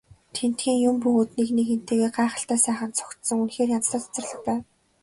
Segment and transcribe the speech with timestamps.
[0.35, 4.61] Тэндхийн юм бүгд нэг нэгэнтэйгээ гайхалтай сайхан зохицсон үнэхээр янзтай цэцэрлэг байв.